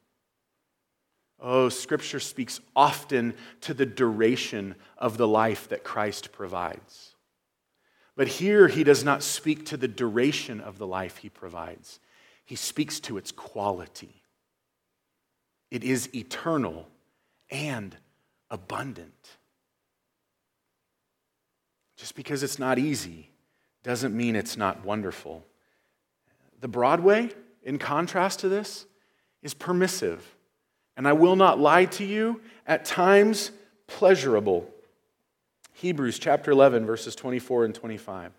[1.39, 7.12] Oh, Scripture speaks often to the duration of the life that Christ provides.
[8.15, 11.99] But here, he does not speak to the duration of the life he provides,
[12.45, 14.21] he speaks to its quality.
[15.71, 16.87] It is eternal
[17.49, 17.97] and
[18.51, 19.29] abundant.
[21.97, 23.31] Just because it's not easy
[23.81, 25.45] doesn't mean it's not wonderful.
[26.61, 27.31] The broad way,
[27.63, 28.85] in contrast to this,
[29.41, 30.35] is permissive.
[30.95, 33.51] And I will not lie to you, at times
[33.87, 34.69] pleasurable.
[35.73, 38.31] Hebrews chapter 11, verses 24 and 25.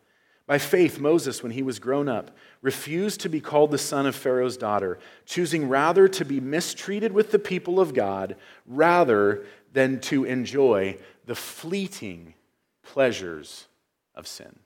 [0.47, 4.15] By faith, Moses, when he was grown up, refused to be called the son of
[4.15, 10.25] Pharaoh's daughter, choosing rather to be mistreated with the people of God rather than to
[10.25, 12.35] enjoy the fleeting
[12.83, 13.67] pleasures
[14.15, 14.59] of sin.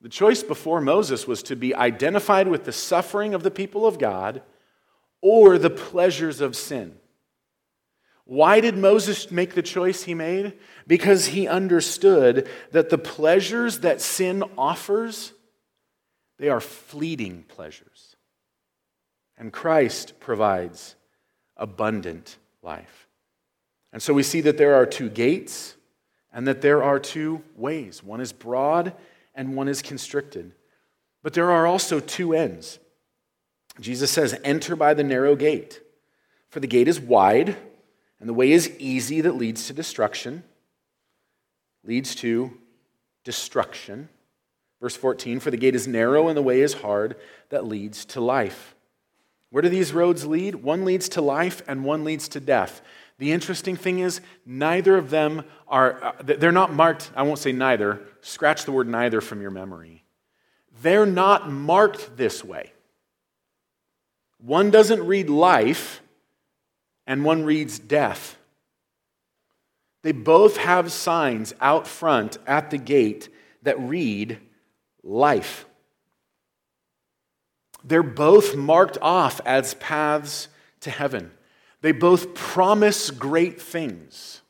[0.00, 3.98] The choice before Moses was to be identified with the suffering of the people of
[3.98, 4.42] God
[5.20, 6.96] or the pleasures of sin.
[8.26, 10.58] Why did Moses make the choice he made?
[10.86, 15.32] Because he understood that the pleasures that sin offers,
[16.38, 18.16] they are fleeting pleasures.
[19.36, 20.96] And Christ provides
[21.56, 23.08] abundant life.
[23.92, 25.76] And so we see that there are two gates
[26.32, 28.94] and that there are two ways one is broad
[29.34, 30.52] and one is constricted.
[31.22, 32.78] But there are also two ends.
[33.80, 35.80] Jesus says, Enter by the narrow gate,
[36.48, 37.56] for the gate is wide,
[38.24, 40.44] and the way is easy that leads to destruction,
[41.84, 42.56] leads to
[43.22, 44.08] destruction.
[44.80, 47.16] Verse 14, For the gate is narrow and the way is hard
[47.50, 48.74] that leads to life.
[49.50, 50.54] Where do these roads lead?
[50.54, 52.80] One leads to life and one leads to death.
[53.18, 57.52] The interesting thing is, neither of them are, uh, they're not marked, I won't say
[57.52, 60.02] neither, scratch the word neither from your memory.
[60.80, 62.72] they're not marked this way.
[64.38, 66.00] One doesn't read life,
[67.06, 68.36] and one reads death.
[70.02, 73.28] They both have signs out front at the gate
[73.62, 74.38] that read
[75.02, 75.66] life.
[77.82, 80.48] They're both marked off as paths
[80.80, 81.30] to heaven.
[81.80, 84.40] They both promise great things.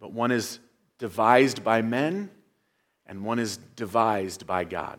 [0.00, 0.58] But one is
[0.98, 2.30] devised by men,
[3.06, 4.98] and one is devised by God.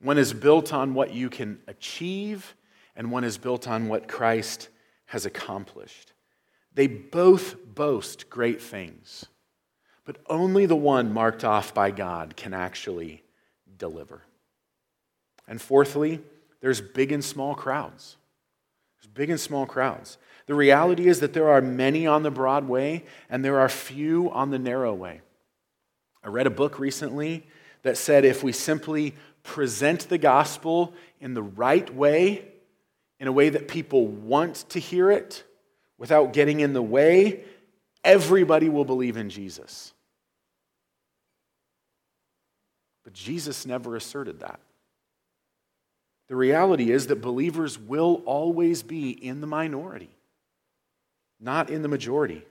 [0.00, 2.54] One is built on what you can achieve,
[2.98, 4.68] and one is built on what Christ
[5.06, 6.12] has accomplished.
[6.74, 9.24] They both boast great things,
[10.04, 13.22] but only the one marked off by God can actually
[13.78, 14.22] deliver.
[15.46, 16.20] And fourthly,
[16.60, 18.16] there's big and small crowds.
[18.98, 20.18] There's big and small crowds.
[20.46, 24.28] The reality is that there are many on the broad way and there are few
[24.32, 25.20] on the narrow way.
[26.24, 27.46] I read a book recently
[27.82, 32.44] that said if we simply present the gospel in the right way,
[33.20, 35.44] in a way that people want to hear it,
[35.98, 37.44] without getting in the way,
[38.04, 39.92] everybody will believe in Jesus.
[43.04, 44.60] But Jesus never asserted that.
[46.28, 50.10] The reality is that believers will always be in the minority,
[51.40, 52.44] not in the majority.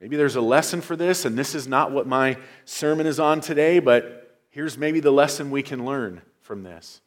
[0.00, 3.40] Maybe there's a lesson for this, and this is not what my sermon is on
[3.40, 7.00] today, but here's maybe the lesson we can learn from this.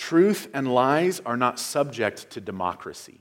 [0.00, 3.20] Truth and lies are not subject to democracy.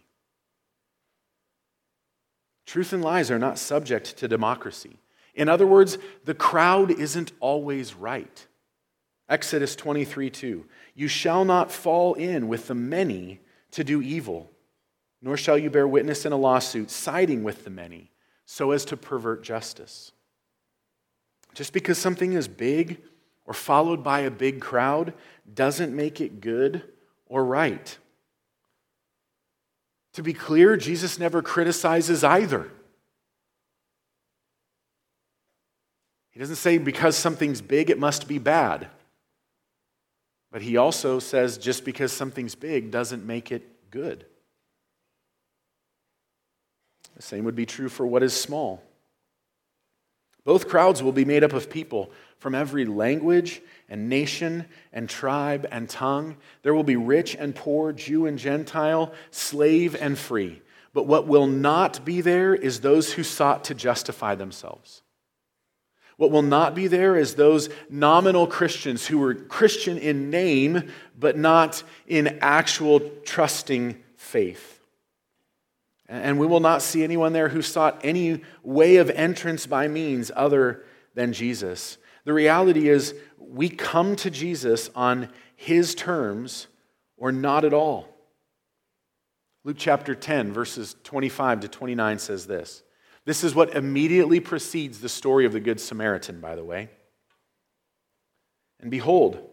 [2.66, 4.98] Truth and lies are not subject to democracy.
[5.36, 8.48] In other words, the crowd isn't always right.
[9.28, 10.66] Exodus 23 2.
[10.96, 14.50] You shall not fall in with the many to do evil,
[15.22, 18.10] nor shall you bear witness in a lawsuit, siding with the many,
[18.46, 20.14] so as to pervert justice.
[21.54, 23.02] Just because something is big
[23.50, 25.12] or followed by a big crowd
[25.52, 26.84] doesn't make it good
[27.26, 27.98] or right.
[30.14, 32.72] To be clear, Jesus never criticizes either.
[36.30, 38.88] He doesn't say because something's big, it must be bad.
[40.52, 44.28] But he also says just because something's big doesn't make it good.
[47.16, 48.84] The same would be true for what is small.
[50.50, 55.68] Both crowds will be made up of people from every language and nation and tribe
[55.70, 56.38] and tongue.
[56.64, 60.64] There will be rich and poor, Jew and Gentile, slave and free.
[60.92, 65.04] But what will not be there is those who sought to justify themselves.
[66.18, 71.38] What will not be there is those nominal Christians who were Christian in name, but
[71.38, 74.79] not in actual trusting faith.
[76.10, 80.32] And we will not see anyone there who sought any way of entrance by means
[80.36, 80.84] other
[81.14, 82.00] than Jesus.
[82.26, 86.68] The reality is, we come to Jesus on his terms
[87.16, 88.08] or not at all.
[89.64, 92.82] Luke chapter 10, verses 25 to 29 says this.
[93.26, 96.90] This is what immediately precedes the story of the Good Samaritan, by the way.
[98.80, 99.48] And behold,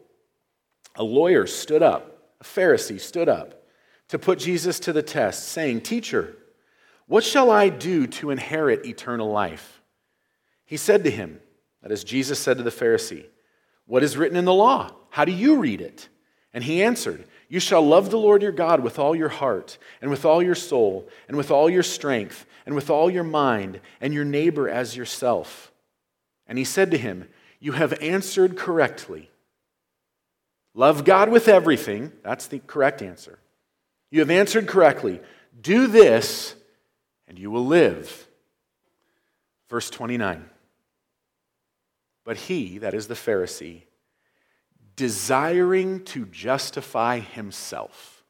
[0.94, 3.66] a lawyer stood up, a Pharisee stood up
[4.08, 6.36] to put Jesus to the test, saying, Teacher,
[7.06, 9.80] what shall I do to inherit eternal life?
[10.64, 11.40] He said to him,
[11.86, 13.26] that is, Jesus said to the Pharisee,
[13.86, 14.90] What is written in the law?
[15.10, 16.08] How do you read it?
[16.52, 20.10] And he answered, You shall love the Lord your God with all your heart, and
[20.10, 24.12] with all your soul, and with all your strength, and with all your mind, and
[24.12, 25.70] your neighbor as yourself.
[26.48, 27.28] And he said to him,
[27.60, 29.30] You have answered correctly.
[30.74, 32.10] Love God with everything.
[32.24, 33.38] That's the correct answer.
[34.10, 35.20] You have answered correctly.
[35.60, 36.56] Do this,
[37.28, 38.28] and you will live.
[39.68, 40.48] Verse 29.
[42.24, 43.82] But he, that is the Pharisee,
[44.96, 48.24] desiring to justify himself,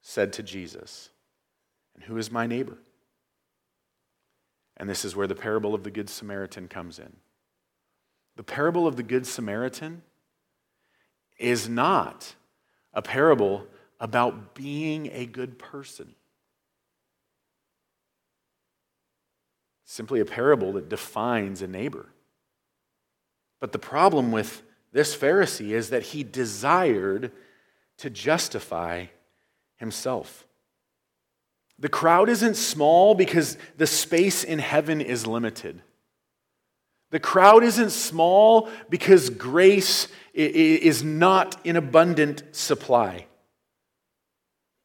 [0.00, 1.10] said to Jesus,
[1.94, 2.78] And who is my neighbor?
[4.76, 7.16] And this is where the parable of the Good Samaritan comes in.
[8.36, 10.02] The parable of the Good Samaritan
[11.38, 12.34] is not
[12.94, 13.66] a parable
[14.00, 16.14] about being a good person.
[19.92, 22.06] Simply a parable that defines a neighbor.
[23.60, 27.30] But the problem with this Pharisee is that he desired
[27.98, 29.06] to justify
[29.76, 30.46] himself.
[31.78, 35.82] The crowd isn't small because the space in heaven is limited.
[37.10, 43.26] The crowd isn't small because grace is not in abundant supply.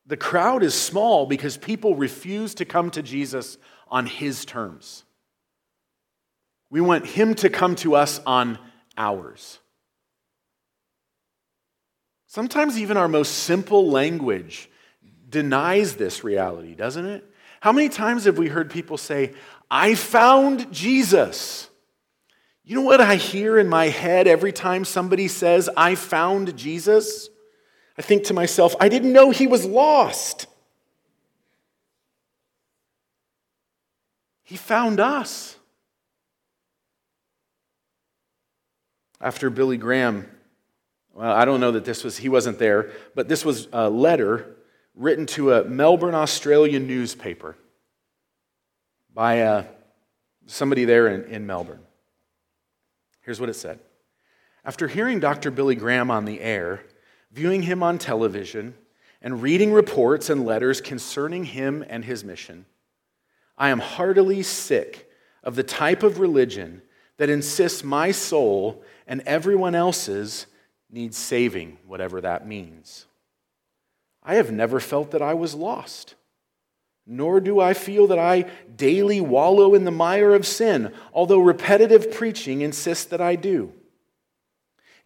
[0.06, 3.58] The crowd is small because people refuse to come to Jesus
[3.90, 5.04] on his terms.
[6.70, 8.60] We want Him to come to us on
[8.98, 9.60] ours.
[12.28, 14.70] Sometimes even our most simple language
[15.30, 17.24] denies this reality, doesn't it?
[17.62, 19.34] How many times have we heard people say,
[19.72, 21.70] I found Jesus?
[22.64, 27.30] You know what I hear in my head every time somebody says, I found Jesus?
[27.98, 30.48] I think to myself, I didn't know he was lost.
[34.48, 35.58] He found us.
[39.20, 40.26] After Billy Graham,
[41.14, 44.56] well, I don't know that this was, he wasn't there, but this was a letter
[44.96, 47.58] written to a Melbourne, Australian newspaper
[49.14, 49.64] by uh,
[50.46, 51.84] somebody there in, in Melbourne.
[53.24, 53.80] Here's what it said
[54.64, 55.52] After hearing Dr.
[55.52, 56.86] Billy Graham on the air,
[57.34, 58.76] viewing him on television,
[59.22, 62.66] and reading reports and letters concerning him and his mission,
[63.58, 65.10] I am heartily sick
[65.44, 66.82] of the type of religion
[67.18, 70.46] that insists my soul and everyone else's
[70.90, 73.06] needs saving, whatever that means.
[74.24, 76.16] I have never felt that I was lost
[77.08, 82.12] nor do I feel that I daily wallow in the mire of sin, although repetitive
[82.12, 83.72] preaching insists that I do.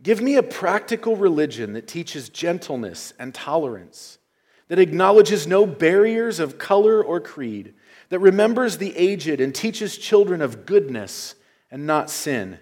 [0.01, 4.17] Give me a practical religion that teaches gentleness and tolerance,
[4.67, 7.75] that acknowledges no barriers of color or creed,
[8.11, 11.33] that remembers the aged and teaches children of goodness
[11.71, 12.59] and not sin.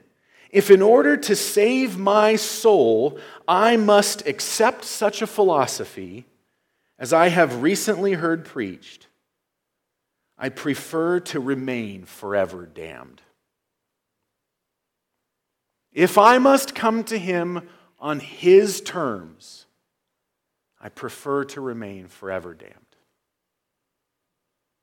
[0.51, 6.27] If in order to save my soul, I must accept such a philosophy,
[6.99, 9.07] as I have recently heard preached,
[10.37, 13.23] I prefer to remain forever damned.
[15.91, 17.67] If I must come to him
[17.99, 19.65] on his terms,
[20.79, 22.88] I prefer to remain forever damned.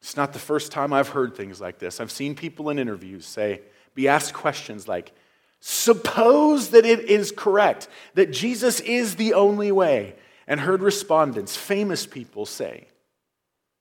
[0.06, 1.98] It's not the first time I've heard things like this.
[1.98, 3.62] I've seen people in interviews say,
[3.96, 5.10] be asked questions like,
[5.58, 10.14] Suppose that it is correct, that Jesus is the only way,
[10.46, 12.86] and heard respondents, famous people, say,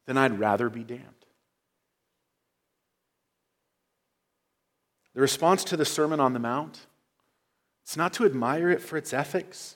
[0.07, 1.03] Then I'd rather be damned.
[5.13, 6.87] The response to the Sermon on the Mount,
[7.83, 9.75] it's not to admire it for its ethics,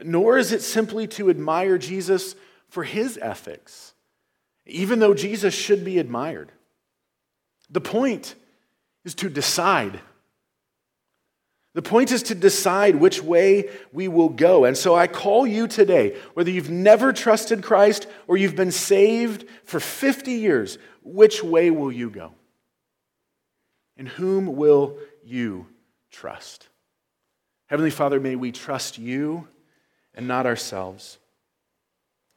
[0.00, 2.36] nor is it simply to admire Jesus
[2.68, 3.93] for his ethics,
[4.66, 6.50] even though Jesus should be admired.
[7.70, 8.34] The point
[9.04, 10.00] is to decide.
[11.74, 14.64] The point is to decide which way we will go.
[14.64, 19.46] And so I call you today, whether you've never trusted Christ or you've been saved
[19.64, 22.32] for 50 years, which way will you go?
[23.96, 25.66] In whom will you
[26.10, 26.68] trust?
[27.66, 29.48] Heavenly Father, may we trust you
[30.14, 31.18] and not ourselves.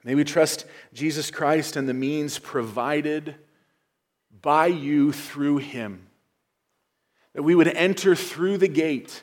[0.08, 3.36] May we trust Jesus Christ and the means provided
[4.42, 6.08] by you through him.
[7.34, 9.22] That we would enter through the gate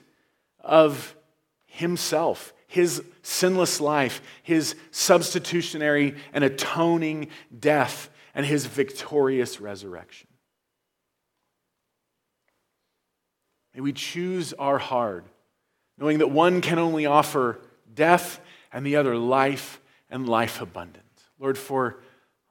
[0.61, 1.17] of
[1.65, 7.29] himself, his sinless life, his substitutionary and atoning
[7.59, 10.29] death, and his victorious resurrection.
[13.75, 15.25] May we choose our hard,
[15.97, 17.59] knowing that one can only offer
[17.95, 18.39] death
[18.71, 19.81] and the other life
[20.15, 21.05] and life abundant.
[21.41, 21.99] Lord, for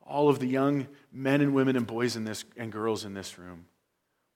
[0.01, 3.39] all of the young men and women and boys in this, and girls in this
[3.39, 3.67] room,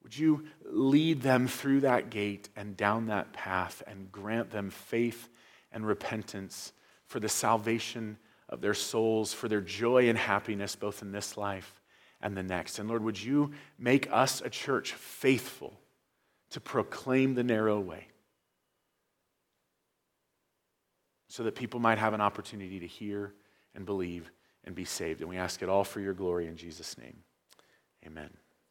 [0.01, 5.27] would you lead them through that gate and down that path and grant them faith
[5.73, 6.71] and repentance
[7.05, 8.17] for the salvation
[8.47, 11.81] of their souls, for their joy and happiness, both in this life
[12.21, 12.79] and the next.
[12.79, 15.77] And Lord, would you make us a church faithful
[16.51, 18.07] to proclaim the narrow way
[21.27, 23.33] so that people might have an opportunity to hear
[23.75, 24.31] and believe
[24.63, 25.21] and be saved.
[25.21, 27.17] And we ask it all for your glory in Jesus' name.
[28.05, 28.29] Amen.